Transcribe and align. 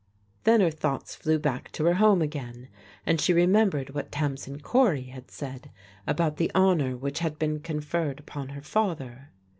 Then 0.45 0.61
her 0.61 0.71
thoughts 0.71 1.15
flew 1.15 1.37
back 1.37 1.71
to 1.73 1.85
her 1.85 1.93
home 1.93 2.23
again, 2.23 2.69
and 3.05 3.21
she 3.21 3.33
remembered 3.33 3.91
what 3.93 4.11
Tamsin 4.11 4.59
Cory 4.59 5.03
had 5.03 5.29
said 5.29 5.69
about 6.07 6.37
the 6.37 6.49
honour 6.55 6.97
which 6.97 7.19
had 7.19 7.37
been 7.37 7.59
conferred 7.59 8.19
upon 8.19 8.49
her 8.49 8.63
father. 8.63 9.29